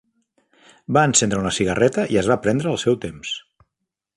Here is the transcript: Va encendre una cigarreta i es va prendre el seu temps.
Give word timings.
Va 0.97 1.03
encendre 1.09 1.43
una 1.45 1.53
cigarreta 1.57 2.07
i 2.15 2.19
es 2.23 2.31
va 2.33 2.39
prendre 2.47 2.73
el 2.73 2.81
seu 2.85 2.99
temps. 3.05 3.37